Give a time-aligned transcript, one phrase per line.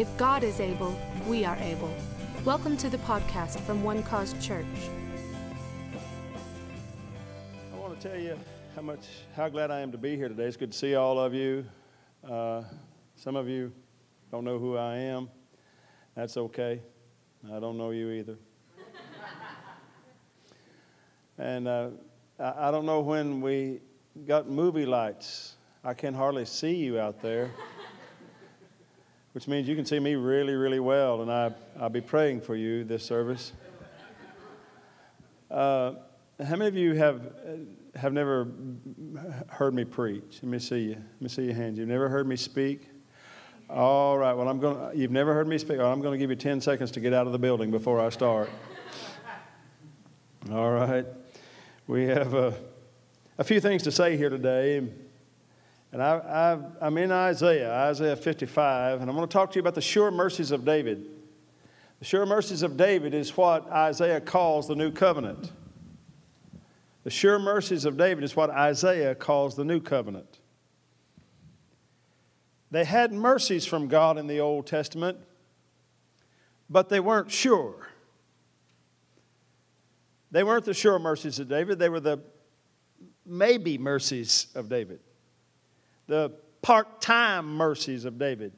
[0.00, 1.94] If God is able, we are able.
[2.42, 4.64] Welcome to the podcast from One Cause Church.
[7.70, 8.38] I want to tell you
[8.74, 9.00] how much,
[9.36, 10.44] how glad I am to be here today.
[10.44, 11.66] It's good to see all of you.
[12.26, 12.62] Uh,
[13.14, 13.74] some of you
[14.30, 15.28] don't know who I am.
[16.14, 16.80] That's okay.
[17.52, 18.38] I don't know you either.
[21.36, 21.90] and uh,
[22.38, 23.82] I, don't know when we
[24.26, 25.56] got movie lights.
[25.84, 27.50] I can hardly see you out there,
[29.32, 32.56] which means you can see me really, really well, and I, I'll be praying for
[32.56, 33.52] you this service.
[35.50, 35.94] Uh,
[36.44, 37.32] how many of you have,
[37.94, 38.48] have never
[39.48, 40.40] heard me preach?
[40.42, 40.94] Let me see you.
[40.94, 41.78] Let me see your hands.
[41.78, 42.88] You've never heard me speak?
[43.68, 44.32] All right.
[44.32, 44.98] Well, I'm going.
[44.98, 45.78] You've never heard me speak.
[45.78, 48.08] I'm going to give you 10 seconds to get out of the building before I
[48.08, 48.50] start.
[50.50, 51.06] All right.
[51.86, 52.54] We have a,
[53.38, 54.88] a few things to say here today.
[55.92, 59.74] And I, I'm in Isaiah, Isaiah 55, and I'm going to talk to you about
[59.74, 61.04] the sure mercies of David.
[61.98, 65.52] The sure mercies of David is what Isaiah calls the new covenant.
[67.02, 70.38] The sure mercies of David is what Isaiah calls the new covenant.
[72.70, 75.18] They had mercies from God in the Old Testament,
[76.68, 77.88] but they weren't sure.
[80.30, 82.20] They weren't the sure mercies of David, they were the
[83.26, 85.00] maybe mercies of David,
[86.10, 88.52] the part time mercies of David,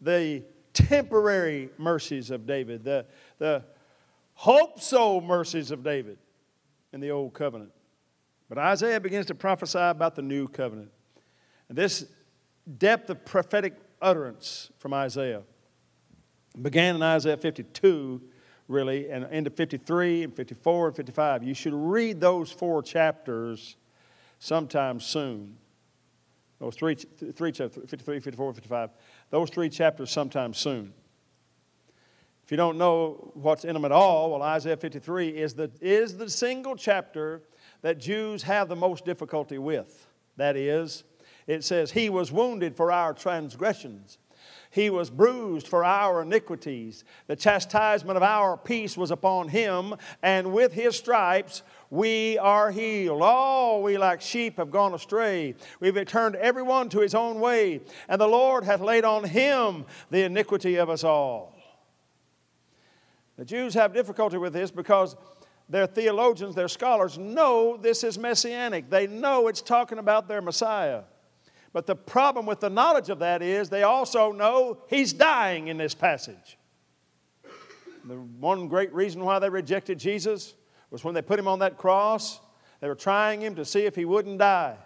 [0.00, 3.04] the temporary mercies of David, the,
[3.38, 3.64] the
[4.34, 6.18] hope so mercies of David
[6.92, 7.72] in the old covenant.
[8.48, 10.90] But Isaiah begins to prophesy about the new covenant.
[11.68, 12.06] And this
[12.78, 15.42] depth of prophetic utterance from Isaiah
[16.62, 18.22] began in Isaiah 52,
[18.68, 21.42] really, and into 53 and 54 and 55.
[21.42, 23.76] You should read those four chapters
[24.38, 25.56] sometime soon.
[26.58, 28.90] Those three, three chapters, 53, 54, 55.
[29.30, 30.92] Those three chapters sometime soon.
[32.44, 36.16] If you don't know what's in them at all, well, Isaiah 53 is the, is
[36.16, 37.42] the single chapter
[37.82, 40.08] that Jews have the most difficulty with.
[40.36, 41.04] That is,
[41.46, 44.18] it says, He was wounded for our transgressions.
[44.70, 47.04] He was bruised for our iniquities.
[47.26, 53.22] The chastisement of our peace was upon him, and with his stripes we are healed.
[53.22, 55.54] All we like sheep have gone astray.
[55.80, 60.24] We've turned everyone to his own way, and the Lord hath laid on him the
[60.24, 61.54] iniquity of us all.
[63.36, 65.16] The Jews have difficulty with this because
[65.68, 68.90] their theologians, their scholars know this is messianic.
[68.90, 71.02] They know it's talking about their Messiah.
[71.72, 75.76] But the problem with the knowledge of that is they also know he's dying in
[75.76, 76.58] this passage.
[78.04, 80.54] The one great reason why they rejected Jesus
[80.90, 82.40] was when they put him on that cross,
[82.80, 84.76] they were trying him to see if he wouldn't die,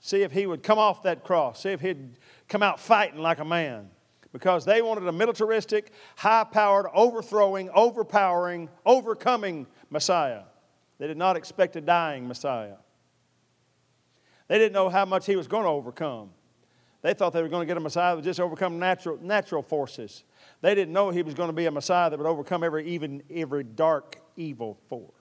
[0.00, 3.38] see if he would come off that cross, see if he'd come out fighting like
[3.38, 3.90] a man.
[4.32, 10.42] Because they wanted a militaristic, high powered, overthrowing, overpowering, overcoming Messiah.
[10.98, 12.76] They did not expect a dying Messiah.
[14.48, 16.30] They didn't know how much he was going to overcome.
[17.00, 19.62] They thought they were going to get a Messiah that would just overcome natural, natural
[19.62, 20.24] forces.
[20.60, 23.22] They didn't know he was going to be a Messiah that would overcome every, even
[23.30, 25.12] every dark, evil force.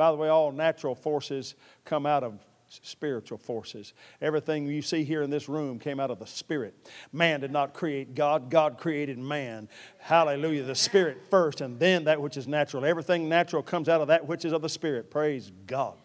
[0.00, 2.38] By the way, all natural forces come out of
[2.70, 3.92] spiritual forces.
[4.22, 6.74] Everything you see here in this room came out of the Spirit.
[7.12, 9.68] Man did not create God, God created man.
[9.98, 10.62] Hallelujah.
[10.62, 12.86] The Spirit first, and then that which is natural.
[12.86, 15.10] Everything natural comes out of that which is of the Spirit.
[15.10, 15.98] Praise God.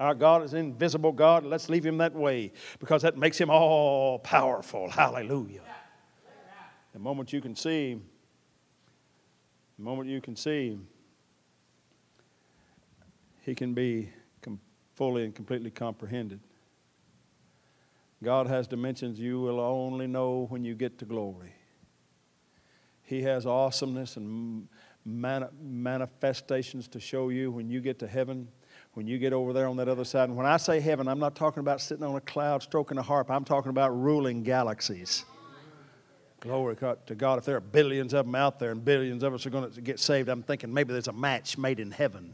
[0.00, 1.44] Our God is an invisible God.
[1.44, 4.88] Let's leave him that way because that makes him all powerful.
[4.88, 5.60] Hallelujah.
[6.94, 8.00] The moment you can see,
[9.76, 10.78] the moment you can see,
[13.46, 14.10] he can be
[14.96, 16.40] fully and completely comprehended.
[18.22, 21.52] God has dimensions you will only know when you get to glory.
[23.02, 24.66] He has awesomeness and
[25.04, 28.48] manifestations to show you when you get to heaven
[28.94, 30.30] when you get over there on that other side.
[30.30, 33.02] And when I say heaven, I'm not talking about sitting on a cloud stroking a
[33.02, 35.26] harp, I'm talking about ruling galaxies.
[36.40, 37.38] Glory to God.
[37.38, 39.80] If there are billions of them out there and billions of us are going to
[39.82, 42.32] get saved, I'm thinking maybe there's a match made in heaven.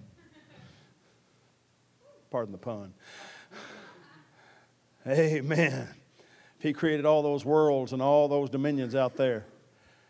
[2.33, 2.95] Pardon the pun.
[5.07, 5.87] Amen.
[6.59, 9.45] He created all those worlds and all those dominions out there.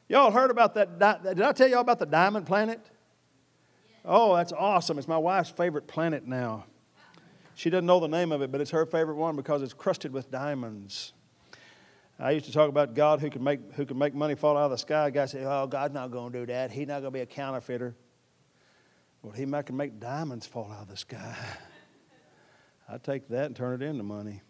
[0.08, 1.00] Y'all heard about that?
[1.24, 2.80] Did I tell y'all about the diamond planet?
[4.04, 4.98] Oh, that's awesome.
[4.98, 6.66] It's my wife's favorite planet now.
[7.56, 10.12] She doesn't know the name of it, but it's her favorite one because it's crusted
[10.12, 11.12] with diamonds.
[12.20, 14.66] I used to talk about God who could make, who could make money fall out
[14.66, 15.10] of the sky.
[15.10, 16.70] Guys say, oh, God's not going to do that.
[16.70, 17.96] He's not going to be a counterfeiter.
[19.22, 21.36] Well, he might can make diamonds fall out of the sky.
[22.88, 24.42] I take that and turn it into money.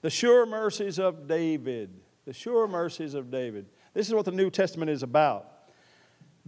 [0.00, 1.90] The sure mercies of David.
[2.24, 3.66] The sure mercies of David.
[3.94, 5.58] This is what the New Testament is about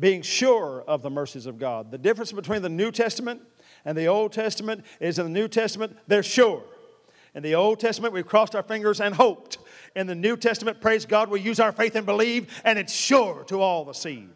[0.01, 1.91] being sure of the mercies of God.
[1.91, 3.43] The difference between the New Testament
[3.85, 6.65] and the Old Testament is in the New Testament, they're sure.
[7.35, 9.59] In the Old Testament, we've crossed our fingers and hoped.
[9.95, 13.45] In the New Testament, praise God, we use our faith and believe, and it's sure
[13.45, 14.31] to all the seed.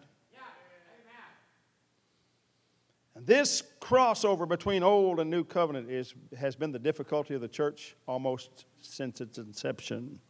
[3.14, 7.49] And this crossover between Old and New Covenant is, has been the difficulty of the
[7.49, 10.21] church almost since its inception.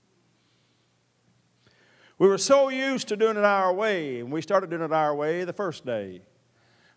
[2.18, 5.14] We were so used to doing it our way, and we started doing it our
[5.14, 6.22] way the first day.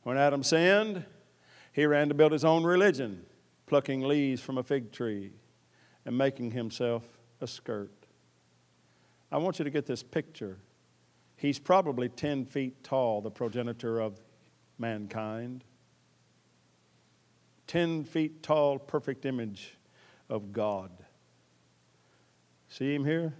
[0.03, 1.05] When Adam sinned,
[1.73, 3.25] he ran to build his own religion,
[3.65, 5.31] plucking leaves from a fig tree
[6.05, 7.03] and making himself
[7.41, 7.91] a skirt.
[9.31, 10.59] I want you to get this picture.
[11.35, 14.19] He's probably 10 feet tall, the progenitor of
[14.77, 15.63] mankind.
[17.67, 19.77] 10 feet tall, perfect image
[20.29, 20.91] of God.
[22.69, 23.33] See him here?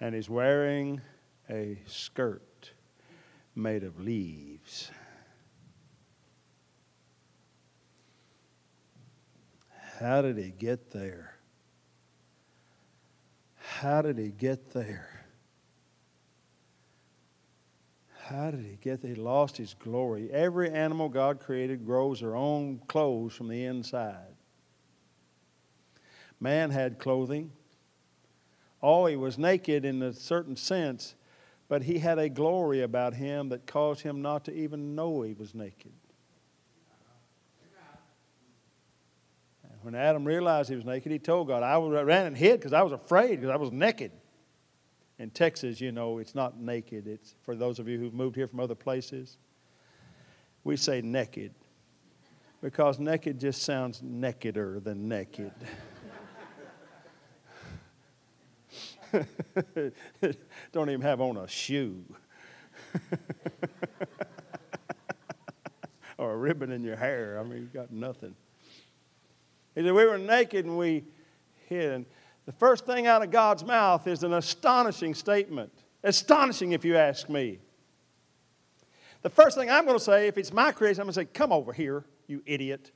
[0.00, 1.00] And he's wearing
[1.48, 2.72] a skirt
[3.54, 4.90] made of leaves.
[10.00, 11.36] How did he get there?
[13.56, 15.21] How did he get there?
[18.32, 19.14] How did he get there?
[19.14, 20.30] He lost his glory.
[20.32, 24.34] Every animal God created grows their own clothes from the inside.
[26.40, 27.52] Man had clothing.
[28.82, 31.14] Oh, he was naked in a certain sense,
[31.68, 35.34] but he had a glory about him that caused him not to even know he
[35.34, 35.92] was naked.
[39.62, 42.72] And When Adam realized he was naked, he told God, I ran and hid because
[42.72, 44.10] I was afraid because I was naked
[45.18, 47.06] in Texas, you know, it's not naked.
[47.06, 49.38] It's for those of you who've moved here from other places.
[50.64, 51.52] We say naked
[52.60, 55.52] because naked just sounds nakeder than naked.
[60.72, 62.02] Don't even have on a shoe
[66.18, 67.38] or a ribbon in your hair.
[67.38, 68.34] I mean, you got nothing.
[69.74, 71.04] He said, We were naked and we
[71.68, 72.06] hid.
[72.44, 75.72] The first thing out of God's mouth is an astonishing statement.
[76.02, 77.60] Astonishing, if you ask me.
[79.22, 81.24] The first thing I'm going to say, if it's my creation, I'm going to say,
[81.26, 82.90] Come over here, you idiot.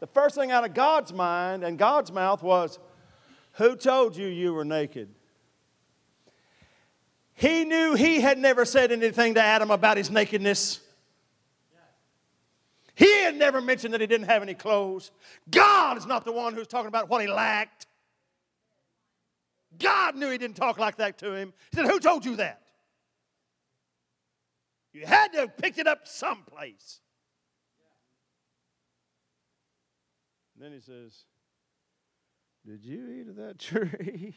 [0.00, 2.80] the first thing out of God's mind and God's mouth was,
[3.52, 5.14] Who told you you were naked?
[7.34, 10.80] He knew he had never said anything to Adam about his nakedness.
[13.00, 15.10] He had never mentioned that he didn't have any clothes.
[15.50, 17.86] God is not the one who's talking about what he lacked.
[19.78, 21.54] God knew he didn't talk like that to him.
[21.70, 22.60] He said, Who told you that?
[24.92, 27.00] You had to have picked it up someplace.
[30.54, 31.24] And then he says,
[32.66, 34.34] Did you eat of that tree?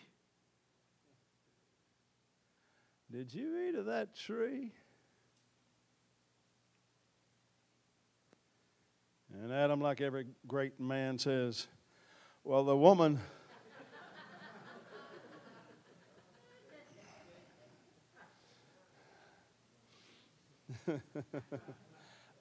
[3.11, 4.71] Did you eat of that tree?
[9.41, 11.67] And Adam, like every great man, says,
[12.43, 13.19] Well, the woman.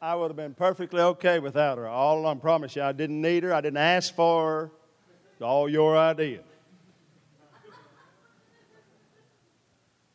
[0.03, 1.87] I would have been perfectly okay without her.
[1.89, 3.55] All I promise you, I didn't need her.
[3.55, 4.71] I didn't ask for her.
[5.33, 6.41] It's all your idea.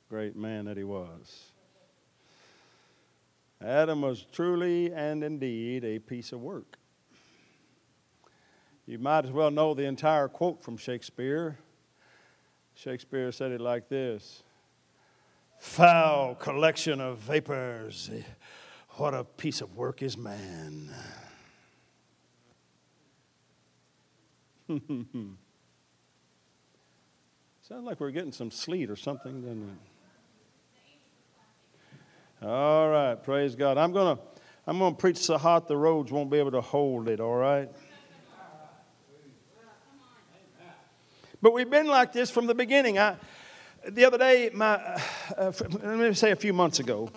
[0.09, 1.46] Great man that he was.
[3.61, 6.77] Adam was truly and indeed a piece of work.
[8.85, 11.57] You might as well know the entire quote from Shakespeare.
[12.75, 14.43] Shakespeare said it like this
[15.59, 18.11] Foul collection of vapors,
[18.91, 20.89] what a piece of work is man.
[24.69, 25.35] Sounds
[27.69, 29.96] like we're getting some sleet or something, doesn't it?
[32.41, 33.77] All right, praise God.
[33.77, 34.23] I'm going to
[34.67, 37.69] I'm to preach so hot the roads won't be able to hold it, all right?
[41.41, 42.99] But we've been like this from the beginning.
[42.99, 43.15] I,
[43.87, 44.73] the other day, my,
[45.37, 45.51] uh,
[45.81, 47.09] let me say a few months ago,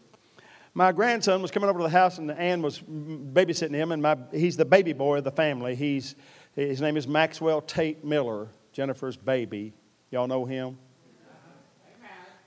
[0.75, 4.17] my grandson was coming over to the house and Ann was babysitting him, and my,
[4.31, 5.75] he's the baby boy of the family.
[5.75, 6.15] He's,
[6.55, 9.73] his name is Maxwell Tate Miller, Jennifer's baby.
[10.11, 10.79] Y'all know him?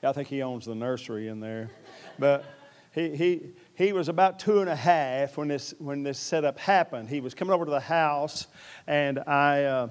[0.02, 1.72] I think he owns the nursery in there.
[2.20, 2.46] But
[2.94, 3.42] he, he,
[3.74, 7.10] he was about two and a half when this, when this setup happened.
[7.10, 8.48] He was coming over to the house,
[8.86, 9.88] and I uh,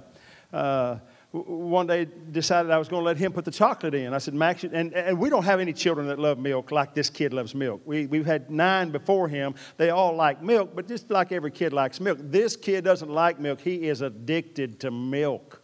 [0.52, 0.98] uh,
[1.32, 4.12] one day decided I was going to let him put the chocolate in.
[4.14, 7.10] I said, Max, and, and we don't have any children that love milk like this
[7.10, 7.80] kid loves milk.
[7.84, 9.54] We, we've had nine before him.
[9.78, 12.18] They all like milk, but just like every kid likes milk.
[12.20, 13.60] This kid doesn't like milk.
[13.60, 15.62] He is addicted to milk.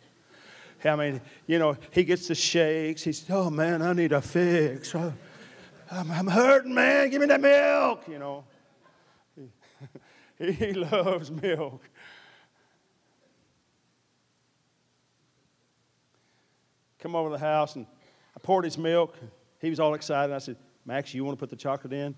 [0.85, 3.03] I mean, you know, he gets the shakes.
[3.03, 4.95] He says, Oh man, I need a fix.
[5.91, 7.11] I'm, I'm hurting, man.
[7.11, 8.07] Give me that milk.
[8.09, 8.45] You know,
[10.39, 11.83] he, he loves milk.
[16.99, 17.87] Come over to the house and
[18.37, 19.17] I poured his milk.
[19.61, 20.35] He was all excited.
[20.35, 22.15] I said, Max, you want to put the chocolate in?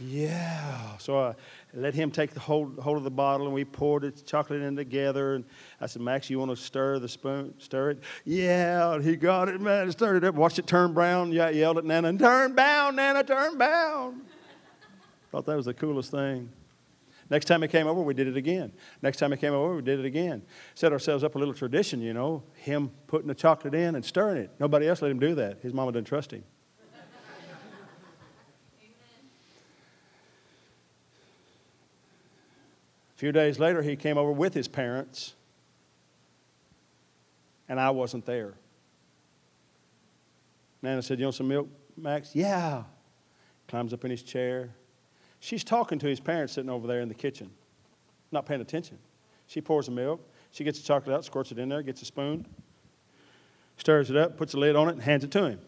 [0.00, 0.96] Yeah.
[0.98, 1.34] So I
[1.74, 4.76] let him take the hold, hold of the bottle, and we poured the chocolate in
[4.76, 5.36] together.
[5.36, 5.44] And
[5.80, 7.54] I said, Max, you want to stir the spoon?
[7.58, 8.00] Stir it?
[8.24, 8.94] Yeah.
[8.94, 9.90] And he got it, man.
[9.90, 10.34] Stirred it up.
[10.34, 11.32] Watched it turn brown.
[11.32, 14.22] Yeah, yelled at Nana, turn brown, Nana, turn brown.
[15.30, 16.50] Thought that was the coolest thing.
[17.30, 18.72] Next time he came over, we did it again.
[19.00, 20.42] Next time he came over, we did it again.
[20.74, 24.36] Set ourselves up a little tradition, you know, him putting the chocolate in and stirring
[24.36, 24.50] it.
[24.60, 25.60] Nobody else let him do that.
[25.62, 26.44] His mama didn't trust him.
[33.22, 35.34] Few days later, he came over with his parents,
[37.68, 38.54] and I wasn't there.
[40.82, 42.34] Nana said, You want some milk, Max?
[42.34, 42.82] Yeah.
[43.68, 44.70] Climbs up in his chair.
[45.38, 47.52] She's talking to his parents sitting over there in the kitchen,
[48.32, 48.98] not paying attention.
[49.46, 50.28] She pours the milk.
[50.50, 52.44] She gets the chocolate out, squirts it in there, gets a spoon,
[53.76, 55.60] stirs it up, puts the lid on it, and hands it to him.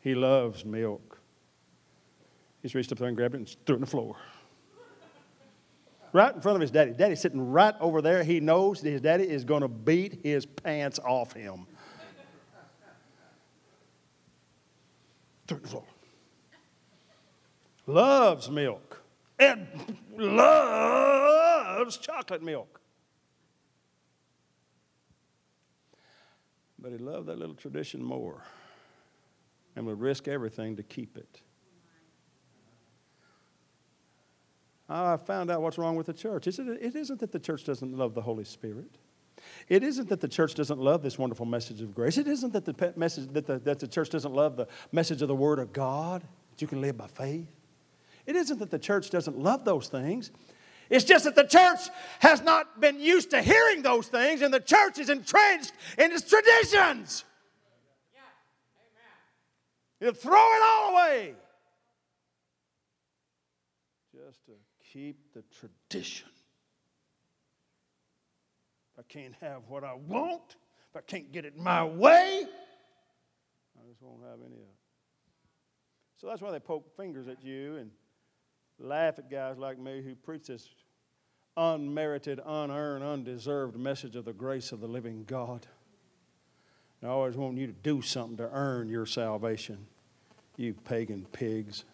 [0.00, 1.18] He loves milk.
[2.60, 4.16] He's reached up there and grabbed it and threw it on the floor
[6.14, 6.92] right in front of his daddy.
[6.92, 8.24] Daddy's sitting right over there.
[8.24, 11.66] He knows his daddy is going to beat his pants off him.
[17.86, 19.02] Loves milk
[19.38, 19.66] and
[20.16, 22.80] loves chocolate milk.
[26.78, 28.42] But he loved that little tradition more
[29.76, 31.40] and would risk everything to keep it.
[34.88, 36.46] I found out what's wrong with the church.
[36.46, 38.98] It isn't that the church doesn't love the Holy Spirit.
[39.68, 42.18] It isn't that the church doesn't love this wonderful message of grace.
[42.18, 45.28] It isn't that the message that the, that the church doesn't love the message of
[45.28, 47.48] the Word of God that you can live by faith.
[48.26, 50.30] It isn't that the church doesn't love those things.
[50.90, 51.80] It's just that the church
[52.20, 56.28] has not been used to hearing those things, and the church is entrenched in its
[56.28, 57.24] traditions.
[58.14, 58.20] yeah
[60.06, 61.34] you throw it all away
[64.24, 64.52] just to
[64.92, 66.28] keep the tradition.
[68.92, 70.56] If I can't have what I want,
[70.90, 74.78] if I can't get it my way, I just won't have any of it.
[76.16, 77.90] So that's why they poke fingers at you and
[78.78, 80.68] laugh at guys like me who preach this
[81.56, 85.66] unmerited, unearned, undeserved message of the grace of the living God.
[87.02, 89.86] I always want you to do something to earn your salvation,
[90.56, 91.84] you pagan pigs.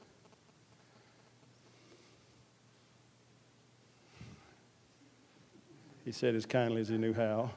[6.05, 7.51] He said as kindly as he knew how.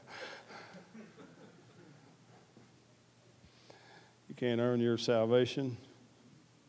[4.28, 5.76] You can't earn your salvation.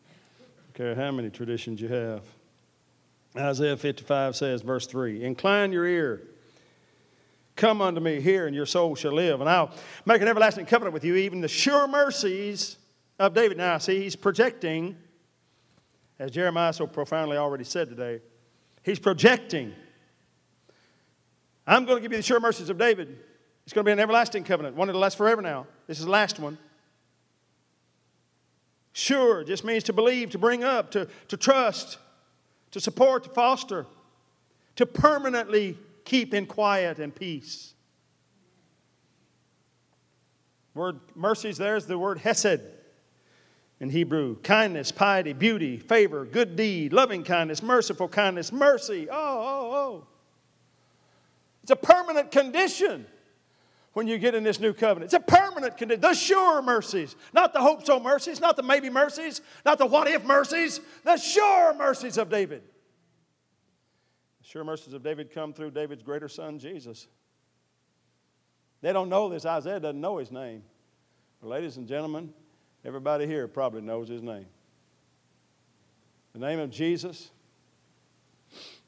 [0.08, 2.22] Don't care how many traditions you have.
[3.38, 6.22] Isaiah 55 says, verse 3 Incline your ear.
[7.56, 9.40] Come unto me hear, and your soul shall live.
[9.42, 9.72] And I'll
[10.06, 12.78] make an everlasting covenant with you, even the sure mercies
[13.18, 13.58] of David.
[13.58, 14.98] Now, see, he's projecting,
[16.20, 18.22] as Jeremiah so profoundly already said today,
[18.84, 19.74] he's projecting
[21.68, 23.18] I'm going to give you the sure mercies of David.
[23.66, 25.66] It's going to be an everlasting covenant, one that'll last forever now.
[25.88, 26.58] This is the last one.
[28.94, 31.98] Sure just means to believe, to bring up, to, to trust,
[32.72, 33.86] to support, to foster,
[34.76, 37.74] to permanently keep in quiet and peace.
[40.74, 42.62] Word mercies, there's the word hesed
[43.80, 49.08] in Hebrew kindness, piety, beauty, favor, good deed, loving kindness, merciful kindness, mercy.
[49.10, 50.08] Oh, oh, oh.
[51.66, 53.08] It's a permanent condition
[53.94, 55.12] when you get in this new covenant.
[55.12, 56.00] It's a permanent condition.
[56.00, 60.08] The sure mercies, not the hope so mercies, not the maybe mercies, not the what
[60.08, 62.62] if mercies, the sure mercies of David.
[64.44, 67.08] The sure mercies of David come through David's greater son, Jesus.
[68.82, 69.44] They don't know this.
[69.44, 70.62] Isaiah doesn't know his name.
[71.42, 72.32] But ladies and gentlemen,
[72.86, 74.46] everybody here probably knows his name.
[76.34, 77.32] The name of Jesus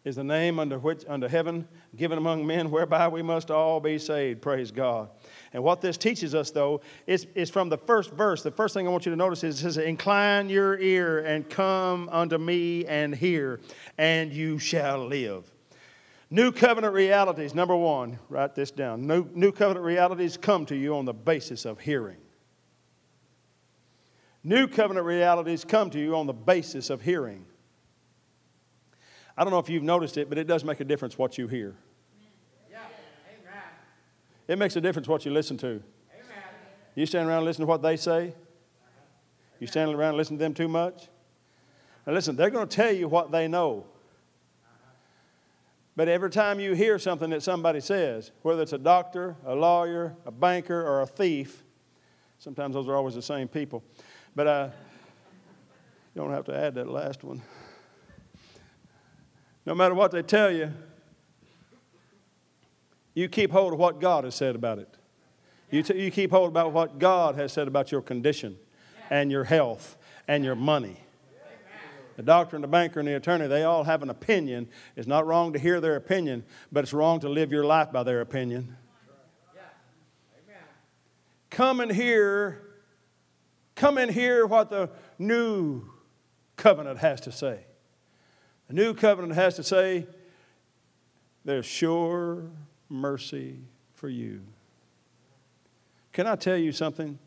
[0.07, 3.99] is the name under which under heaven given among men whereby we must all be
[3.99, 4.41] saved.
[4.41, 5.09] Praise god.
[5.51, 8.41] And what this teaches us though is, is from the first verse.
[8.41, 11.47] The first thing i want you to notice is it says incline your ear and
[11.49, 13.59] come unto me and hear
[13.97, 15.51] and you shall live.
[16.29, 19.05] New covenant realities number one write this down.
[19.05, 22.17] New, new covenant realities come to you on the basis of hearing.
[24.41, 27.45] New covenant realities come to you on the basis of hearing
[29.37, 31.47] I don't know if you've noticed it, but it does make a difference what you
[31.47, 31.75] hear.
[34.47, 35.83] It makes a difference what you listen to.
[36.95, 38.33] You stand around and listen to what they say?
[39.59, 41.09] You stand around and listen to them too much?
[42.05, 43.85] Now, listen, they're going to tell you what they know.
[45.95, 50.15] But every time you hear something that somebody says, whether it's a doctor, a lawyer,
[50.25, 51.63] a banker, or a thief,
[52.39, 53.83] sometimes those are always the same people.
[54.35, 54.69] But uh,
[56.15, 57.41] you don't have to add that last one.
[59.67, 60.71] No matter what they tell you,
[63.13, 64.87] you keep hold of what God has said about it.
[65.69, 68.57] You, t- you keep hold about what God has said about your condition
[69.09, 70.95] and your health and your money.
[72.15, 74.69] The doctor and the banker and the attorney, they all have an opinion.
[74.95, 78.03] It's not wrong to hear their opinion, but it's wrong to live your life by
[78.03, 78.77] their opinion.
[81.49, 82.61] Come and hear,
[83.75, 85.89] come and hear what the new
[86.55, 87.65] covenant has to say.
[88.67, 90.07] The new covenant has to say,
[91.45, 92.43] there's sure
[92.89, 93.59] mercy
[93.93, 94.41] for you.
[96.11, 97.17] Can I tell you something?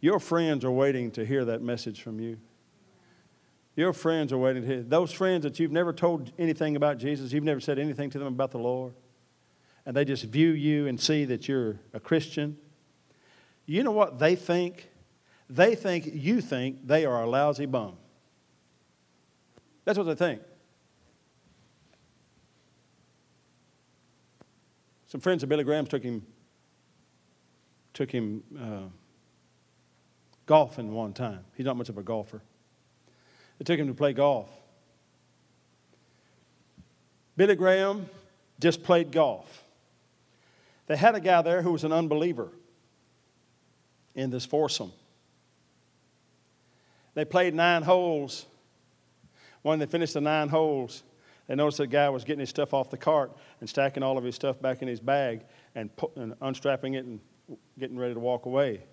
[0.00, 2.38] Your friends are waiting to hear that message from you.
[3.76, 4.82] Your friends are waiting to hear.
[4.82, 8.28] Those friends that you've never told anything about Jesus, you've never said anything to them
[8.28, 8.94] about the Lord,
[9.84, 12.56] and they just view you and see that you're a Christian.
[13.66, 14.88] You know what they think?
[15.48, 17.96] They think you think they are a lousy bum.
[19.84, 20.40] That's what they think.
[25.10, 26.24] Some friends of Billy Graham's took him,
[27.92, 28.88] took him uh,
[30.46, 31.40] golfing one time.
[31.56, 32.40] He's not much of a golfer.
[33.58, 34.48] They took him to play golf.
[37.36, 38.08] Billy Graham
[38.60, 39.64] just played golf.
[40.86, 42.52] They had a guy there who was an unbeliever
[44.14, 44.92] in this foursome.
[47.14, 48.46] They played nine holes.
[49.62, 51.02] When they finished the nine holes,
[51.50, 54.22] they noticed the guy was getting his stuff off the cart and stacking all of
[54.22, 57.18] his stuff back in his bag and, put, and unstrapping it and
[57.76, 58.84] getting ready to walk away.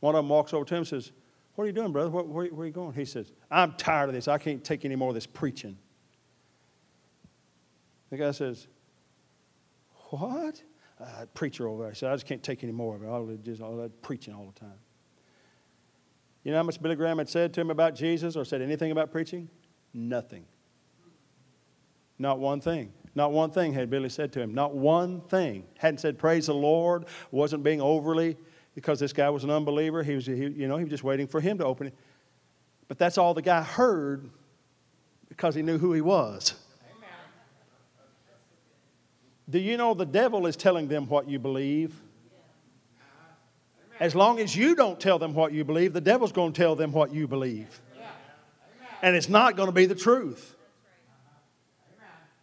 [0.00, 1.12] One of them walks over to him and says,
[1.54, 2.10] What are you doing, brother?
[2.10, 2.92] Where, where, where are you going?
[2.92, 4.28] He says, I'm tired of this.
[4.28, 5.78] I can't take any more of this preaching.
[8.10, 8.66] The guy says,
[10.10, 10.62] What?
[11.00, 11.92] Uh, preacher over there.
[11.92, 13.06] I said, I just can't take any more of it.
[13.06, 14.78] I'll just all that preaching all the time.
[16.44, 18.92] You know how much Billy Graham had said to him about Jesus or said anything
[18.92, 19.48] about preaching?
[19.94, 20.44] Nothing.
[22.18, 22.92] Not one thing.
[23.14, 24.54] Not one thing had Billy said to him.
[24.54, 25.64] Not one thing.
[25.78, 27.06] Hadn't said praise the Lord.
[27.30, 28.36] Wasn't being overly
[28.74, 30.02] because this guy was an unbeliever.
[30.02, 31.94] He was, he, you know, he was just waiting for him to open it.
[32.88, 34.28] But that's all the guy heard
[35.28, 36.54] because he knew who he was.
[36.96, 37.08] Amen.
[39.48, 41.94] Do you know the devil is telling them what you believe?
[43.98, 46.76] As long as you don't tell them what you believe, the devil's going to tell
[46.76, 47.80] them what you believe.
[49.02, 50.55] And it's not going to be the truth.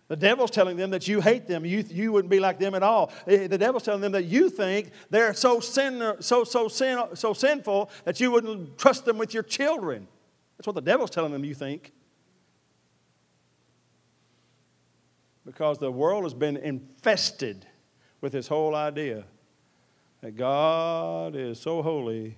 [0.10, 1.66] The devil's telling them that you hate them.
[1.66, 3.12] You, you wouldn't be like them at all.
[3.26, 7.34] Eh, the devil's telling them that you think they're so, sin, so, so, sin, so
[7.34, 10.08] sinful that you wouldn't trust them with your children.
[10.58, 11.94] That's what the devil's telling them you think.
[15.46, 17.66] Because the world has been infested
[18.22, 19.26] with this whole idea
[20.22, 22.38] that God is so holy,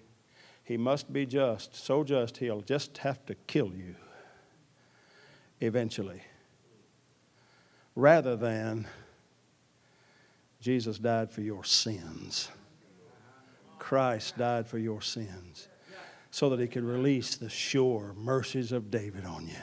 [0.63, 3.95] he must be just, so just, he'll just have to kill you
[5.61, 6.23] eventually
[7.95, 8.87] rather than
[10.59, 12.49] Jesus died for your sins.
[13.79, 15.67] Christ died for your sins
[16.31, 19.55] so that he could release the sure mercies of David on you.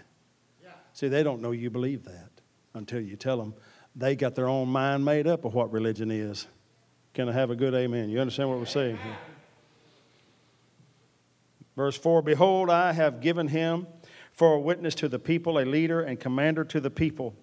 [0.94, 2.30] See, they don't know you believe that
[2.74, 3.54] until you tell them
[3.94, 6.46] they got their own mind made up of what religion is.
[7.14, 8.08] Can I have a good amen?
[8.08, 9.16] You understand what we're saying here?
[11.76, 13.86] Verse 4 Behold, I have given him
[14.32, 17.34] for a witness to the people, a leader and commander to the people.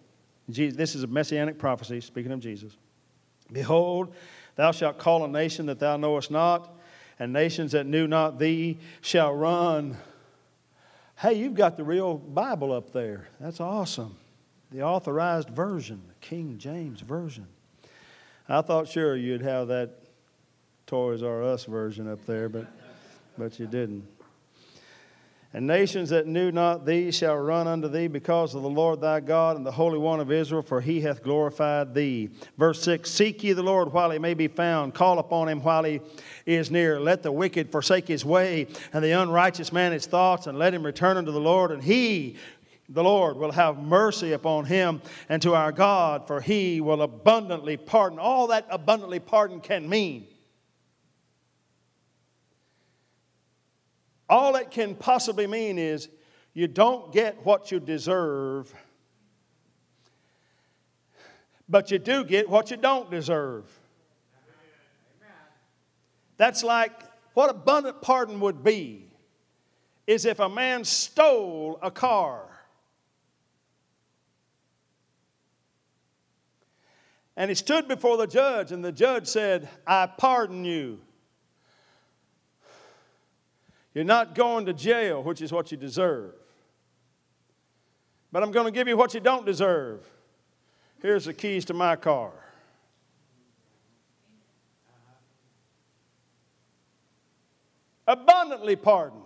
[0.49, 2.75] Jesus, this is a messianic prophecy, speaking of Jesus.
[3.51, 4.13] Behold,
[4.55, 6.75] thou shalt call a nation that thou knowest not,
[7.19, 9.97] and nations that knew not thee shall run.
[11.17, 13.27] Hey, you've got the real Bible up there.
[13.39, 14.15] That's awesome.
[14.71, 17.47] The authorized version, the King James version.
[18.47, 19.91] I thought sure you'd have that
[20.87, 22.67] Toys R Us version up there, but,
[23.37, 24.07] but you didn't.
[25.51, 29.19] And nations that knew not thee shall run unto thee because of the Lord thy
[29.19, 32.29] God and the Holy One of Israel, for he hath glorified thee.
[32.55, 35.83] Verse 6 Seek ye the Lord while he may be found, call upon him while
[35.85, 36.01] he
[36.45, 36.99] is near.
[36.99, 40.85] Let the wicked forsake his way, and the unrighteous man his thoughts, and let him
[40.85, 42.37] return unto the Lord, and he
[42.87, 47.77] the Lord will have mercy upon him and to our God, for he will abundantly
[47.77, 48.17] pardon.
[48.17, 50.27] All that abundantly pardon can mean
[54.29, 56.07] All it can possibly mean is
[56.53, 58.73] you don't get what you deserve,
[61.67, 63.65] but you do get what you don't deserve.
[66.37, 66.91] That's like
[67.33, 69.07] what abundant pardon would be
[70.05, 72.45] is if a man stole a car.
[77.35, 80.99] And he stood before the judge, and the judge said, I pardon you.
[83.93, 86.33] You're not going to jail, which is what you deserve.
[88.31, 90.07] But I'm going to give you what you don't deserve.
[91.01, 92.31] Here's the keys to my car.
[98.05, 99.21] Abundantly pardoned,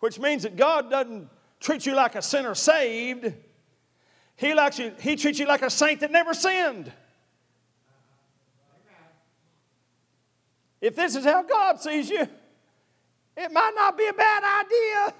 [0.00, 1.28] which means that God doesn't
[1.60, 3.32] treat you like a sinner saved.
[4.36, 6.90] He, likes you, he treats you like a saint that never sinned.
[10.80, 12.26] If this is how God sees you,
[13.36, 15.14] it might not be a bad idea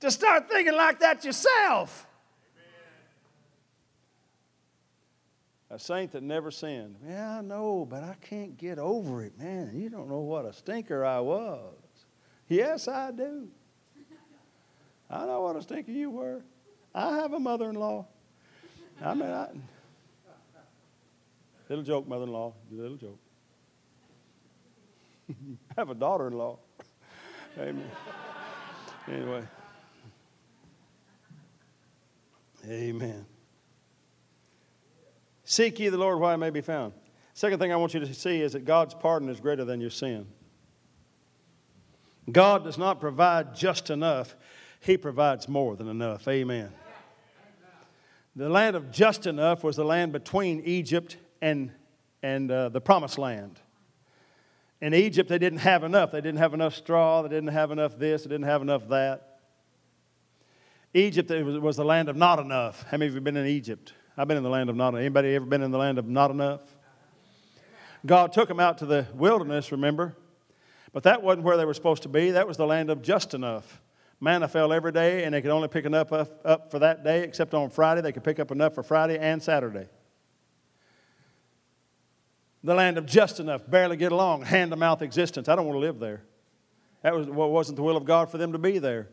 [0.00, 2.06] to start thinking like that yourself.
[5.70, 6.96] A saint that never sinned.
[7.06, 9.72] Yeah, I know, but I can't get over it, man.
[9.74, 11.74] You don't know what a stinker I was.
[12.48, 13.48] Yes, I do.
[15.10, 16.40] I know what a stinker you were.
[16.94, 18.06] I have a mother in law.
[19.02, 19.48] I mean, I,
[21.68, 23.18] little joke, mother in law, little joke.
[25.28, 25.34] I
[25.76, 26.58] have a daughter in law.
[27.58, 27.90] Amen.
[29.08, 29.42] Anyway.
[32.66, 33.26] Amen.
[35.44, 36.92] Seek ye the Lord while he may be found.
[37.32, 39.90] Second thing I want you to see is that God's pardon is greater than your
[39.90, 40.26] sin.
[42.30, 44.36] God does not provide just enough,
[44.80, 46.28] He provides more than enough.
[46.28, 46.70] Amen.
[48.36, 51.72] The land of just enough was the land between Egypt and,
[52.22, 53.60] and uh, the promised land.
[54.80, 56.12] In Egypt, they didn't have enough.
[56.12, 57.22] They didn't have enough straw.
[57.22, 58.22] They didn't have enough this.
[58.22, 59.40] They didn't have enough that.
[60.94, 62.84] Egypt was the land of not enough.
[62.84, 63.92] How many of you been in Egypt?
[64.16, 65.00] I've been in the land of not enough.
[65.00, 66.60] Anybody ever been in the land of not enough?
[68.06, 70.16] God took them out to the wilderness, remember?
[70.92, 72.30] But that wasn't where they were supposed to be.
[72.30, 73.82] That was the land of just enough.
[74.20, 77.22] Manna fell every day, and they could only pick enough up, up for that day,
[77.22, 78.00] except on Friday.
[78.00, 79.88] They could pick up enough for Friday and Saturday
[82.64, 85.48] the land of just enough, barely get along, hand to mouth existence.
[85.48, 86.22] I don't want to live there.
[87.02, 89.08] That was, well, wasn't the will of God for them to be there.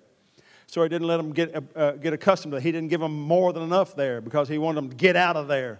[0.67, 2.63] So he didn't let them get, uh, uh, get accustomed to it.
[2.63, 5.36] He didn't give them more than enough there because he wanted them to get out
[5.36, 5.79] of there.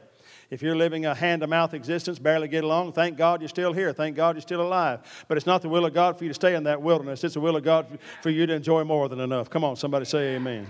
[0.52, 3.74] If you're living a hand to mouth existence, barely get along, thank God you're still
[3.74, 3.92] here.
[3.94, 5.26] Thank God you're still alive.
[5.28, 7.24] But it's not the will of God for you to stay in that wilderness.
[7.24, 9.50] It's the will of God for you to enjoy more than enough.
[9.50, 10.68] Come on, somebody say amen.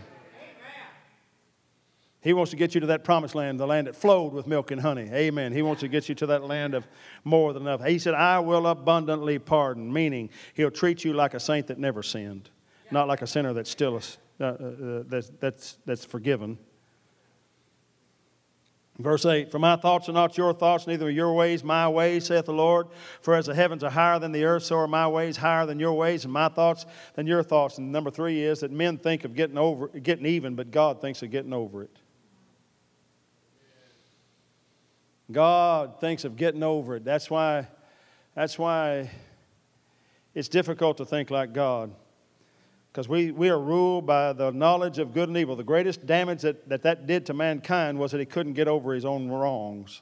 [2.25, 4.71] He wants to get you to that promised land, the land that flowed with milk
[4.71, 5.07] and honey.
[5.13, 5.53] Amen.
[5.53, 6.87] He wants to get you to that land of
[7.23, 7.85] more than enough.
[7.85, 12.01] He said, I will abundantly pardon, meaning he'll treat you like a saint that never
[12.01, 12.49] sinned,
[12.89, 14.01] not like a sinner that's still
[14.39, 16.57] uh, uh, that's, that's, that's forgiven.
[18.97, 22.25] Verse 8 For my thoughts are not your thoughts, neither are your ways my ways,
[22.25, 22.87] saith the Lord.
[23.21, 25.79] For as the heavens are higher than the earth, so are my ways higher than
[25.79, 27.77] your ways, and my thoughts than your thoughts.
[27.77, 31.21] And number three is that men think of getting, over, getting even, but God thinks
[31.21, 31.99] of getting over it.
[35.31, 37.03] God thinks of getting over it.
[37.03, 37.67] That's why,
[38.35, 39.09] that's why
[40.33, 41.93] it's difficult to think like God.
[42.91, 45.55] Because we, we are ruled by the knowledge of good and evil.
[45.55, 48.93] The greatest damage that, that that did to mankind was that he couldn't get over
[48.93, 50.01] his own wrongs.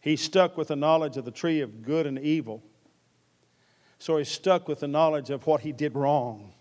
[0.00, 2.62] He stuck with the knowledge of the tree of good and evil.
[3.98, 6.52] So he stuck with the knowledge of what he did wrong.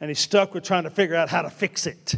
[0.00, 2.16] And he stuck with trying to figure out how to fix it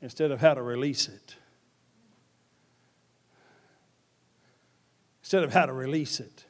[0.00, 1.36] instead of how to release it.
[5.22, 6.44] Instead of how to release it.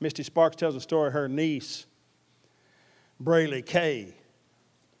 [0.00, 1.86] Misty Sparks tells a story her niece,
[3.22, 4.14] Braylee Kay.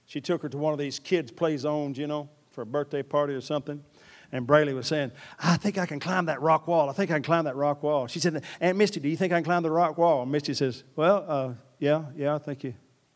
[0.06, 3.02] She took her to one of these kids' play zones, you know, for a birthday
[3.02, 3.82] party or something.
[4.30, 6.88] And Braylee was saying, I think I can climb that rock wall.
[6.88, 8.06] I think I can climb that rock wall.
[8.06, 10.22] She said, Aunt Misty, do you think I can climb the rock wall?
[10.22, 12.74] And Misty says, Well, uh, yeah, yeah, I think you,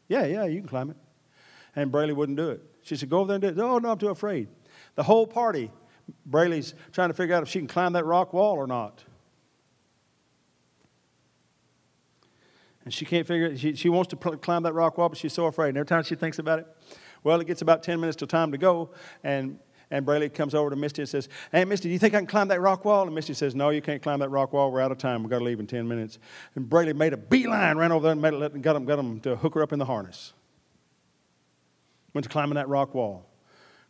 [0.09, 0.97] yeah, yeah, you can climb it.
[1.75, 2.63] And Braylee wouldn't do it.
[2.87, 3.65] She said, Go over there and do it.
[3.67, 4.47] Oh, no, I'm too afraid.
[4.95, 5.73] The whole party,
[6.31, 9.03] Braylee's trying to figure out if she can climb that rock wall or not.
[12.85, 13.59] And she can't figure it.
[13.59, 15.71] She, she wants to climb that rock wall, but she's so afraid.
[15.71, 16.67] And every time she thinks about it,
[17.25, 18.91] well, it gets about 10 minutes to time to go.
[19.25, 19.59] And,
[19.91, 22.29] and Braylee comes over to Misty and says, Hey, Misty, do you think I can
[22.29, 23.03] climb that rock wall?
[23.03, 24.71] And Misty says, No, you can't climb that rock wall.
[24.71, 25.25] We're out of time.
[25.25, 26.21] We've got to leave in 10 minutes.
[26.55, 29.19] And Braylee made a beeline, ran over there and made it, got, him, got him
[29.21, 30.35] to hook her up in the harness.
[32.17, 33.27] Went to climbing that rock wall.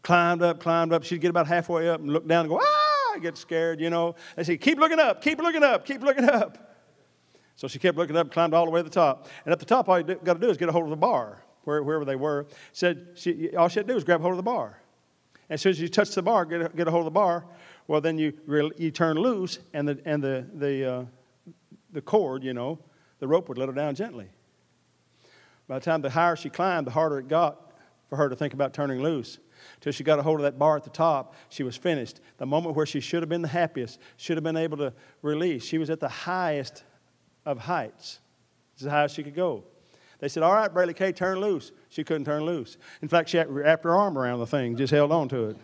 [0.03, 1.05] Climbed up, climbed up.
[1.05, 4.17] She'd get about halfway up and look down and go, ah, get scared, you know.
[4.35, 6.77] They say, keep looking up, keep looking up, keep looking up.
[7.55, 9.29] So she kept looking up, climbed all the way to the top.
[9.45, 10.97] And at the top, all you got to do is get a hold of the
[10.97, 12.49] bar, wherever they were.
[12.73, 14.81] Said she, all she had to do was grab hold of the bar.
[15.49, 17.11] And as soon as you touch the bar, get a, get a hold of the
[17.13, 17.47] bar,
[17.87, 18.33] Well, then you,
[18.77, 21.05] you turn loose, and the, and the, the, uh,
[21.93, 22.81] the cord, you know,
[23.21, 24.27] the rope would let her down gently.
[25.69, 27.66] By the time the higher she climbed, the harder it got
[28.09, 29.39] for her to think about turning loose.
[29.81, 32.21] Till she got a hold of that bar at the top, she was finished.
[32.39, 34.93] The moment where she should have been the happiest, should have been able to
[35.23, 35.65] release.
[35.65, 36.85] She was at the highest
[37.45, 38.21] of heights.
[38.75, 39.65] This is how she could go.
[40.19, 41.73] They said, All right, Braylee Kay, turn loose.
[41.89, 42.77] She couldn't turn loose.
[43.03, 45.57] In fact, she wrapped her arm around the thing, just held on to it.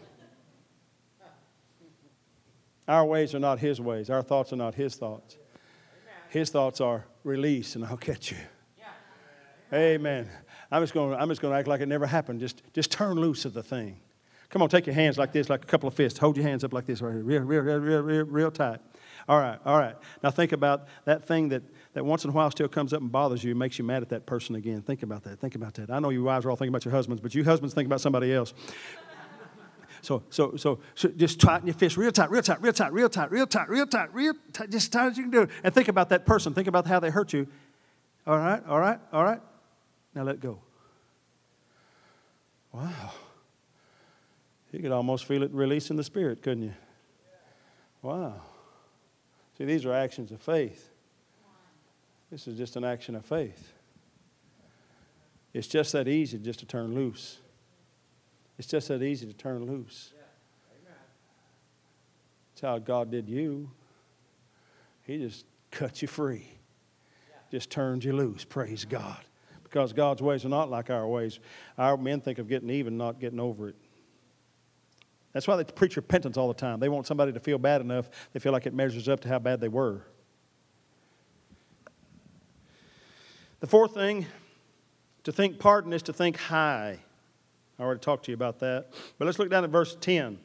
[2.88, 4.10] Our ways are not his ways.
[4.10, 5.38] Our thoughts are not his thoughts.
[6.28, 8.38] His thoughts are release, and I'll catch you.
[9.72, 10.28] Amen.
[10.72, 11.14] I'm just going.
[11.14, 12.40] I'm just going to act like it never happened.
[12.40, 14.00] Just, just turn loose of the thing.
[14.48, 16.18] Come on, take your hands like this, like a couple of fists.
[16.18, 18.80] Hold your hands up like this, right here, real, real, real, real, real, real tight.
[19.26, 19.96] All right, all right.
[20.22, 21.62] Now think about that thing that,
[21.94, 24.10] that once in a while still comes up and bothers you, makes you mad at
[24.10, 24.82] that person again.
[24.82, 25.38] Think about that.
[25.40, 25.90] Think about that.
[25.90, 28.00] I know you wives are all thinking about your husbands, but you husbands think about
[28.00, 28.52] somebody else.
[30.02, 33.08] So, so, so, so just tighten your fist real tight, real tight, real tight, real
[33.08, 35.50] tight, real tight, real tight, real tight, just as tight as you can do it.
[35.62, 36.52] And think about that person.
[36.52, 37.46] Think about how they hurt you.
[38.26, 39.40] All right, all right, all right.
[40.14, 40.58] Now let go.
[42.72, 43.12] Wow.
[44.72, 46.74] You could almost feel it release in the spirit, couldn't you?
[48.00, 48.40] Wow.
[49.56, 50.90] See, these are actions of faith.
[52.30, 53.72] This is just an action of faith.
[55.52, 57.38] It's just that easy just to turn loose.
[58.58, 60.14] It's just that easy to turn loose.
[62.52, 63.70] It's how God did you.
[65.02, 66.46] He just cut you free,
[67.50, 68.44] just turned you loose.
[68.44, 69.20] Praise God.
[69.72, 71.40] Because God's ways are not like our ways.
[71.78, 73.76] Our men think of getting even, not getting over it.
[75.32, 76.78] That's why they preach repentance all the time.
[76.78, 79.38] They want somebody to feel bad enough, they feel like it measures up to how
[79.38, 80.02] bad they were.
[83.60, 84.26] The fourth thing,
[85.24, 86.98] to think pardon is to think high.
[87.78, 88.88] I already talked to you about that.
[89.18, 90.38] But let's look down at verse 10.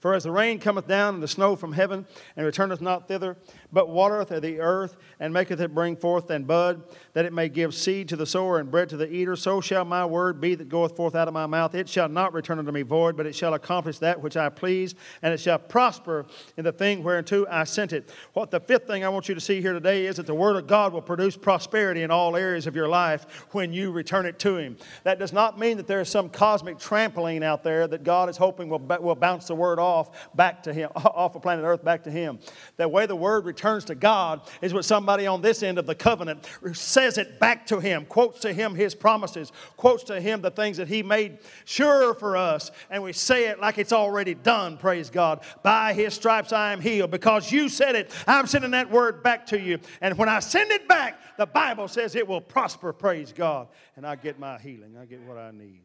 [0.00, 3.38] For as the rain cometh down and the snow from heaven, and returneth not thither,
[3.72, 7.74] but watereth the earth, and maketh it bring forth and bud, that it may give
[7.74, 10.68] seed to the sower and bread to the eater, so shall my word be that
[10.68, 11.74] goeth forth out of my mouth.
[11.74, 14.94] It shall not return unto me void, but it shall accomplish that which I please,
[15.22, 16.26] and it shall prosper
[16.56, 18.10] in the thing whereunto I sent it.
[18.32, 20.56] What the fifth thing I want you to see here today is that the word
[20.56, 24.38] of God will produce prosperity in all areas of your life when you return it
[24.40, 24.76] to Him.
[25.04, 28.36] That does not mean that there is some cosmic trampoline out there that God is
[28.36, 32.04] hoping will, will bounce the word off back to Him, off of planet Earth back
[32.04, 32.38] to Him.
[32.76, 35.94] The way the word returns to God is what somebody on this end of the
[35.94, 40.50] covenant says it back to Him, quotes to Him His promises, quotes to Him the
[40.52, 44.76] things that He made sure for us, and we say it like it's already done,
[44.76, 45.40] praise God.
[45.64, 47.10] By His stripes I am healed.
[47.10, 49.80] Because you said it, I'm sending that word back to you.
[50.00, 53.66] And when I send it back, the Bible says it will prosper, praise God.
[53.96, 55.80] And I get my healing, I get what I need.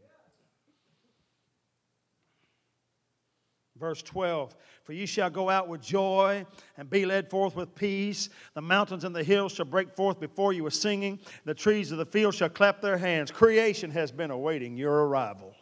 [3.83, 6.45] Verse 12 For ye shall go out with joy
[6.77, 8.29] and be led forth with peace.
[8.53, 11.19] The mountains and the hills shall break forth before you with singing.
[11.43, 13.29] The trees of the field shall clap their hands.
[13.29, 15.53] Creation has been awaiting your arrival.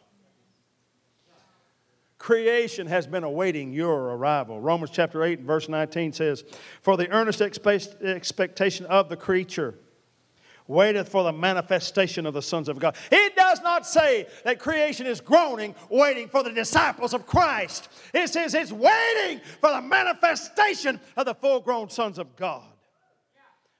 [2.18, 4.60] Creation has been awaiting your arrival.
[4.60, 6.44] Romans chapter 8 and verse 19 says,
[6.80, 9.74] For the earnest expectation of the creature
[10.66, 12.96] waiteth for the manifestation of the sons of God.
[13.10, 17.88] It does not say that creation is groaning, waiting for the disciples of Christ.
[18.14, 22.64] It says it's waiting for the manifestation of the full grown sons of God.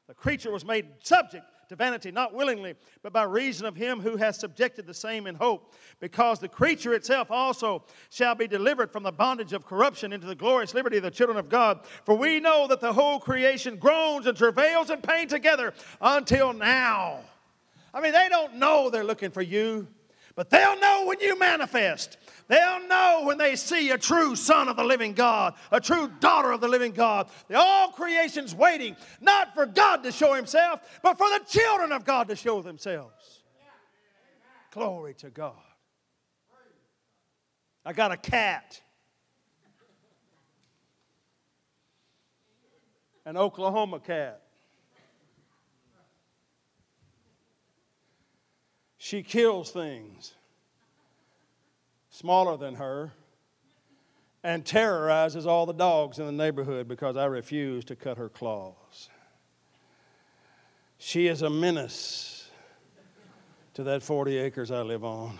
[0.08, 4.16] The creature was made subject to vanity, not willingly, but by reason of him who
[4.16, 9.02] has subjected the same in hope, because the creature itself also shall be delivered from
[9.02, 11.80] the bondage of corruption into the glorious liberty of the children of God.
[12.04, 17.20] For we know that the whole creation groans and travails in pain together until now.
[17.94, 19.86] I mean, they don't know they're looking for you,
[20.34, 22.16] but they'll know when you manifest.
[22.48, 26.52] They'll know when they see a true son of the living God, a true daughter
[26.52, 27.28] of the living God.
[27.48, 32.04] The all creation's waiting, not for God to show himself, but for the children of
[32.04, 33.42] God to show themselves.
[34.70, 35.54] Glory to God.
[37.84, 38.80] I got a cat.
[43.24, 44.41] An Oklahoma cat.
[49.04, 50.34] She kills things
[52.08, 53.10] smaller than her
[54.44, 59.10] and terrorizes all the dogs in the neighborhood because I refuse to cut her claws.
[60.98, 62.48] She is a menace
[63.74, 65.36] to that 40 acres I live on.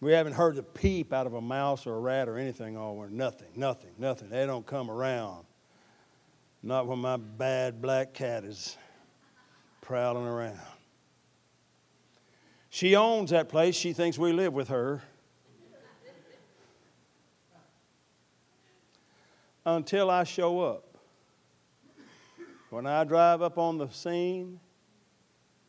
[0.00, 2.96] We haven't heard the peep out of a mouse or a rat or anything all
[2.96, 3.14] winter.
[3.14, 4.30] Nothing, nothing, nothing.
[4.30, 5.44] They don't come around.
[6.60, 8.76] Not when my bad black cat is
[9.90, 10.56] prowling around.
[12.68, 13.74] She owns that place.
[13.74, 15.02] She thinks we live with her.
[19.66, 20.96] until I show up.
[22.70, 24.60] When I drive up on the scene,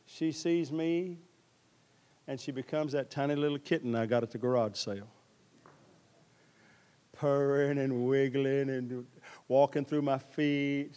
[0.06, 1.18] she sees me
[2.28, 5.10] and she becomes that tiny little kitten I got at the garage sale.
[7.14, 9.04] Purring and wiggling and
[9.48, 10.92] walking through my feet.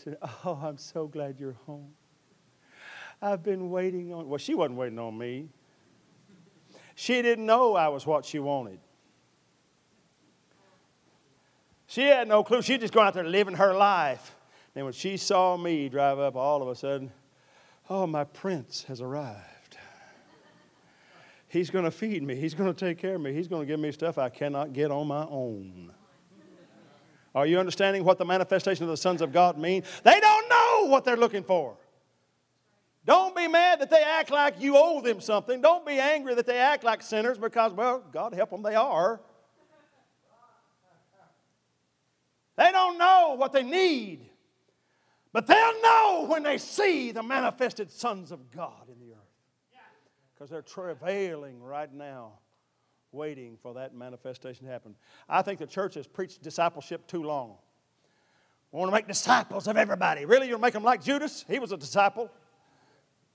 [0.45, 1.95] Oh, I'm so glad you're home.
[3.25, 4.29] I've been waiting on.
[4.29, 5.49] Well, she wasn't waiting on me.
[6.95, 8.79] She didn't know I was what she wanted.
[11.87, 12.61] She had no clue.
[12.61, 14.37] She just going out there living her life.
[14.77, 17.13] And when she saw me drive up, all of a sudden,
[17.89, 19.79] oh, my prince has arrived.
[21.49, 22.35] He's going to feed me.
[22.35, 23.33] He's going to take care of me.
[23.33, 25.95] He's going to give me stuff I cannot get on my own.
[27.35, 29.83] Are you understanding what the manifestation of the sons of God mean?
[30.03, 31.79] They don't know what they're looking for.
[33.07, 35.61] Don't be mad that they act like you owe them something.
[35.61, 39.21] Don't be angry that they act like sinners because, well, God help them, they are.
[42.57, 44.31] They don't know what they need.
[45.33, 49.19] But they'll know when they see the manifested sons of God in the earth.
[50.33, 52.39] Because they're travailing right now,
[53.11, 54.95] waiting for that manifestation to happen.
[55.29, 57.57] I think the church has preached discipleship too long.
[58.71, 60.25] We want to make disciples of everybody.
[60.25, 61.45] Really, you'll make them like Judas?
[61.49, 62.31] He was a disciple.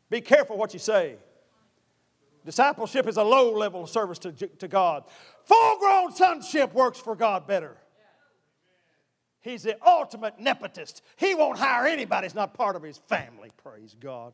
[0.09, 1.17] Be careful what you say.
[2.45, 5.03] Discipleship is a low level of service to, to God.
[5.43, 7.77] Full grown sonship works for God better.
[9.41, 11.01] He's the ultimate nepotist.
[11.15, 13.51] He won't hire anybody who's not part of his family.
[13.57, 14.33] Praise God.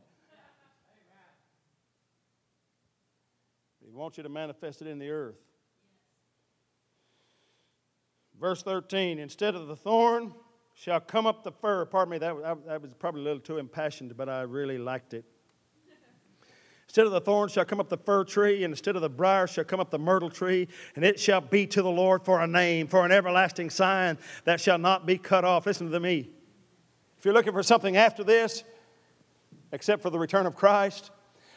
[3.83, 5.35] He wants you to manifest it in the earth.
[8.39, 10.33] Verse 13 Instead of the thorn
[10.73, 11.85] shall come up the fir.
[11.85, 15.25] Pardon me, that, that was probably a little too impassioned, but I really liked it.
[16.87, 19.47] Instead of the thorn shall come up the fir tree, and instead of the briar
[19.47, 22.47] shall come up the myrtle tree, and it shall be to the Lord for a
[22.47, 25.65] name, for an everlasting sign that shall not be cut off.
[25.65, 26.29] Listen to me.
[27.17, 28.63] If you're looking for something after this,
[29.71, 31.11] except for the return of Christ,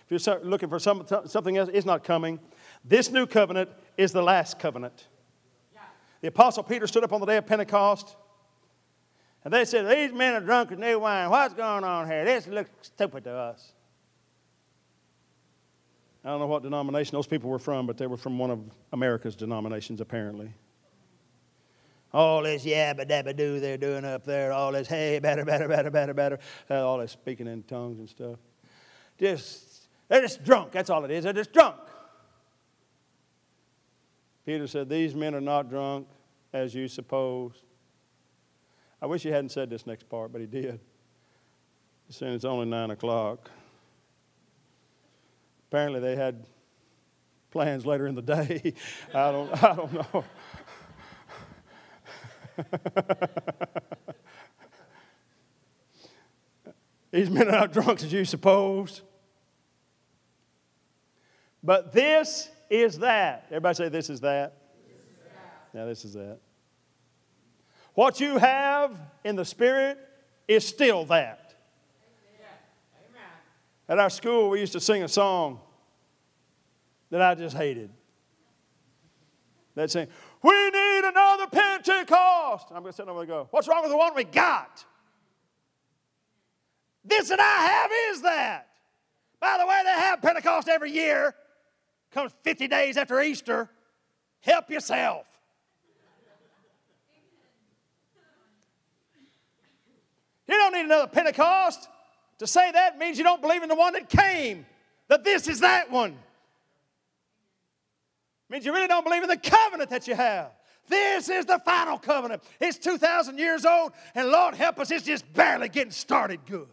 [0.08, 2.40] if you're looking for some, something else, it's not coming.
[2.84, 5.08] This new covenant is the last covenant.
[6.20, 8.16] The Apostle Peter stood up on the day of Pentecost,
[9.44, 11.30] and they said, These men are drunk with new wine.
[11.30, 12.24] What's going on here?
[12.24, 13.72] This looks stupid to us.
[16.24, 18.70] I don't know what denomination those people were from, but they were from one of
[18.92, 20.52] America's denominations, apparently.
[22.12, 25.90] All this yabba dabba doo they're doing up there, all this hey, better, better, better,
[25.90, 26.38] better, better,
[26.70, 28.38] uh, all this speaking in tongues and stuff.
[29.18, 30.72] Just, they're just drunk.
[30.72, 31.24] That's all it is.
[31.24, 31.76] They're just drunk.
[34.46, 36.09] Peter said, These men are not drunk
[36.52, 37.52] as you suppose.
[39.00, 40.81] I wish he hadn't said this next part, but he did.
[42.07, 43.50] He's saying it's only nine o'clock.
[45.70, 46.46] Apparently, they had
[47.50, 48.74] plans later in the day.
[49.14, 50.24] I don't, I don't know.
[57.11, 59.02] These men are not drunk as you suppose.
[61.62, 63.46] But this is that.
[63.48, 64.54] Everybody say, This is that.
[65.74, 66.38] Yeah, this is that.
[67.94, 69.98] What you have in the Spirit
[70.46, 71.47] is still that.
[73.88, 75.61] At our school, we used to sing a song
[77.11, 77.90] that I just hated.
[79.74, 80.09] That saying,
[80.42, 82.66] We need another Pentecost.
[82.70, 84.85] I'm going to sit there and go, What's wrong with the one we got?
[87.05, 88.68] This that I have is that.
[89.40, 91.35] By the way, they have Pentecost every year.
[92.11, 93.70] Comes 50 days after Easter.
[94.40, 95.27] Help yourself.
[100.46, 101.88] You don't need another Pentecost.
[102.38, 104.64] To say that means you don't believe in the one that came,
[105.09, 106.12] that this is that one.
[106.12, 106.16] It
[108.53, 110.53] means you really don't believe in the covenant that you have.
[110.88, 112.42] This is the final covenant.
[112.61, 116.68] It's 2,000 years old, and Lord help us, it's just barely getting started good.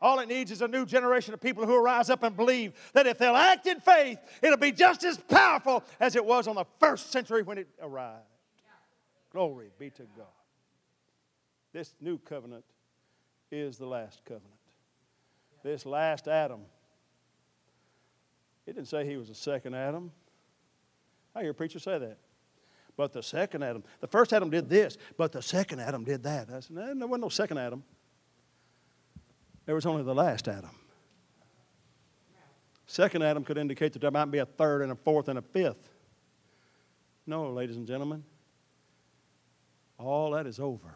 [0.00, 2.74] All it needs is a new generation of people who will rise up and believe
[2.92, 6.56] that if they'll act in faith, it'll be just as powerful as it was on
[6.56, 8.20] the first century when it arrived.
[9.32, 10.26] Glory be to God.
[11.72, 12.64] This new covenant
[13.50, 14.52] is the last covenant.
[15.62, 16.60] This last Adam.
[18.66, 20.10] It didn't say he was the second Adam.
[21.34, 22.18] I hear preachers say that.
[22.96, 26.48] But the second Adam, the first Adam did this, but the second Adam did that.
[26.50, 27.84] I said, there wasn't no second Adam.
[29.66, 30.70] There was only the last Adam.
[32.86, 35.42] Second Adam could indicate that there might be a third and a fourth and a
[35.42, 35.90] fifth.
[37.26, 38.22] No, ladies and gentlemen,
[39.98, 40.94] all that is over.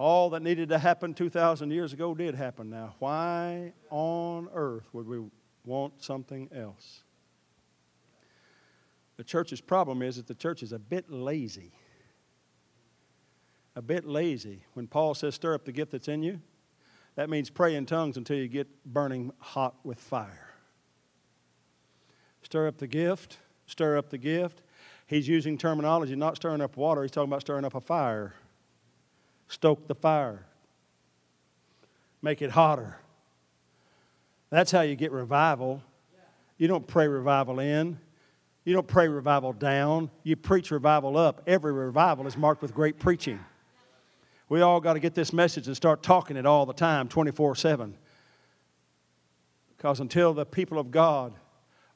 [0.00, 2.94] All that needed to happen 2,000 years ago did happen now.
[3.00, 5.20] Why on earth would we
[5.66, 7.02] want something else?
[9.18, 11.74] The church's problem is that the church is a bit lazy.
[13.76, 14.64] a bit lazy.
[14.74, 16.40] When Paul says, stir up the gift that's in you,
[17.14, 20.54] that means pray in tongues until you get burning hot with fire.
[22.42, 24.62] Stir up the gift, stir up the gift.
[25.06, 28.34] He's using terminology, not stirring up water, he's talking about stirring up a fire.
[29.50, 30.46] Stoke the fire,
[32.22, 32.96] make it hotter.
[34.48, 35.82] That's how you get revival.
[36.56, 37.98] You don't pray revival in.
[38.64, 40.08] You don't pray revival down.
[40.22, 41.42] You preach revival up.
[41.48, 43.40] Every revival is marked with great preaching.
[44.48, 47.56] We all got to get this message and start talking it all the time, 24
[47.56, 47.96] 7.
[49.76, 51.34] Because until the people of God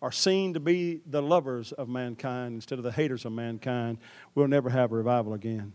[0.02, 3.98] are seen to be the lovers of mankind instead of the haters of mankind,
[4.34, 5.72] we'll never have revival again.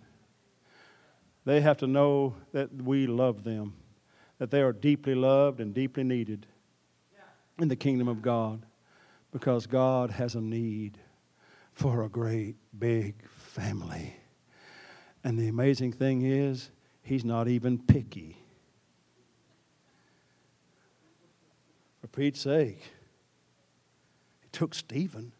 [1.49, 3.73] They have to know that we love them,
[4.37, 6.45] that they are deeply loved and deeply needed
[7.57, 8.67] in the kingdom of God
[9.31, 10.99] because God has a need
[11.73, 14.15] for a great big family.
[15.23, 16.69] And the amazing thing is,
[17.01, 18.37] He's not even picky.
[21.99, 22.91] For Pete's sake,
[24.39, 25.31] He took Stephen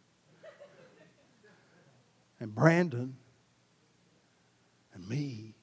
[2.40, 3.16] and Brandon
[4.96, 5.54] and me.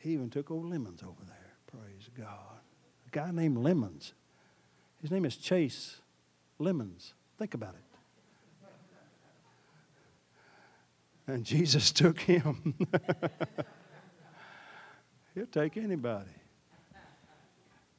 [0.00, 1.36] He even took old Lemons over there.
[1.66, 2.60] Praise God.
[3.06, 4.14] A guy named Lemons.
[5.00, 6.00] His name is Chase
[6.58, 7.12] Lemons.
[7.38, 7.84] Think about it.
[11.26, 12.74] And Jesus took him.
[15.34, 16.30] He'll take anybody.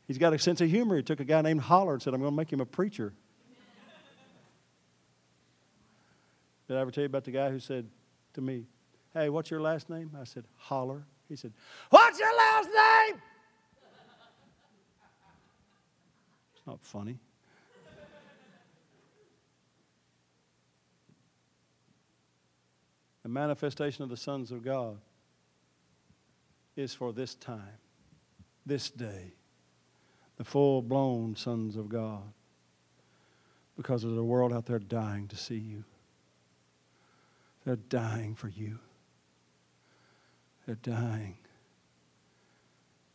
[0.07, 0.97] He's got a sense of humor.
[0.97, 3.13] He took a guy named Holler and said, I'm going to make him a preacher.
[6.67, 7.87] Did I ever tell you about the guy who said
[8.33, 8.65] to me,
[9.13, 10.11] Hey, what's your last name?
[10.19, 11.05] I said, Holler.
[11.31, 11.53] He said,
[11.89, 13.21] What's your last name?
[16.53, 17.17] It's not funny.
[23.23, 24.97] the manifestation of the sons of God
[26.75, 27.79] is for this time,
[28.65, 29.31] this day,
[30.35, 32.23] the full blown sons of God,
[33.77, 35.85] because there's a world out there dying to see you.
[37.63, 38.79] They're dying for you.
[40.65, 41.37] They're dying,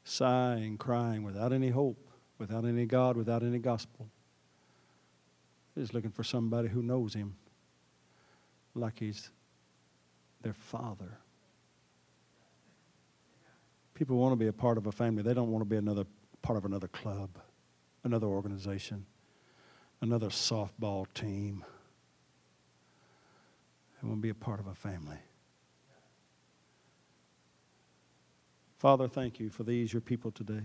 [0.04, 4.08] sighing, crying without any hope, without any God, without any gospel.
[5.74, 7.36] They're just looking for somebody who knows Him
[8.74, 9.30] like He's
[10.42, 11.18] their father.
[13.94, 15.22] People want to be a part of a family.
[15.22, 16.04] They don't want to be another
[16.42, 17.30] part of another club,
[18.04, 19.06] another organization,
[20.02, 21.64] another softball team.
[24.00, 25.16] They want to be a part of a family.
[28.78, 30.62] Father, thank you for these, your people today.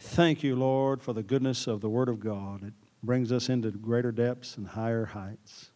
[0.00, 2.62] Thank you, Lord, for the goodness of the Word of God.
[2.64, 5.70] It brings us into greater depths and higher heights.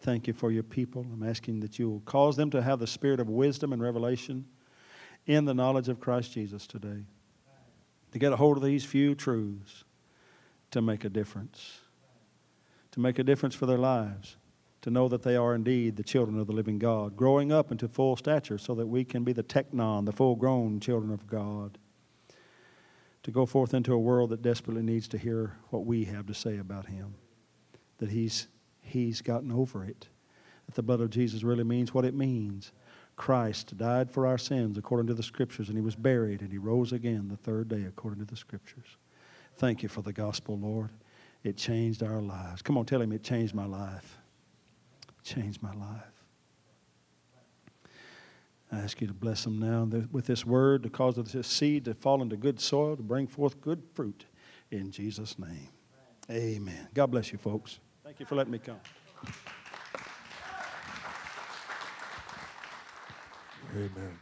[0.00, 1.04] Thank you for your people.
[1.12, 4.46] I'm asking that you will cause them to have the spirit of wisdom and revelation
[5.26, 7.04] in the knowledge of Christ Jesus today.
[8.12, 9.84] To get a hold of these few truths
[10.70, 11.80] to make a difference.
[12.92, 14.36] To make a difference for their lives.
[14.88, 17.88] To know that they are indeed the children of the living God, growing up into
[17.88, 21.76] full stature so that we can be the teknon, the full grown children of God.
[23.24, 26.32] To go forth into a world that desperately needs to hear what we have to
[26.32, 27.16] say about Him.
[27.98, 28.48] That He's
[28.80, 30.08] he's gotten over it.
[30.64, 32.72] That the blood of Jesus really means what it means.
[33.14, 36.56] Christ died for our sins according to the Scriptures, and he was buried, and he
[36.56, 38.96] rose again the third day according to the Scriptures.
[39.56, 40.88] Thank you for the gospel, Lord.
[41.44, 42.62] It changed our lives.
[42.62, 44.18] Come on, tell him it changed my life.
[45.28, 46.24] It changed my life.
[48.70, 51.94] I ask you to bless them now with this word to cause this seed to
[51.94, 54.26] fall into good soil to bring forth good fruit
[54.70, 55.68] in Jesus' name.
[56.30, 56.88] Amen.
[56.94, 57.80] God bless you, folks.
[58.04, 58.80] Thank you for letting me come.
[63.74, 64.18] Amen.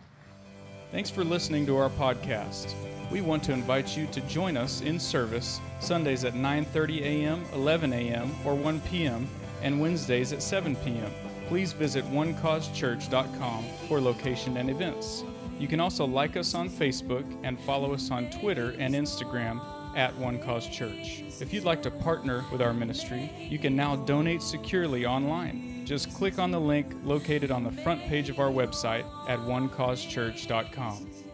[0.92, 2.72] Thanks for listening to our podcast.
[3.10, 7.92] We want to invite you to join us in service Sundays at 9:30 a.m., 11
[7.92, 9.28] a.m., or 1 p.m.,
[9.62, 11.12] and Wednesdays at 7 p.m.
[11.48, 15.24] Please visit onecausechurch.com for location and events.
[15.58, 19.60] You can also like us on Facebook and follow us on Twitter and Instagram
[19.96, 21.22] at One Cause Church.
[21.40, 25.82] If you'd like to partner with our ministry, you can now donate securely online.
[25.86, 31.25] Just click on the link located on the front page of our website at onecausechurch.com.